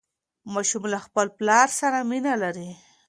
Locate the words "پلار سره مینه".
1.37-2.33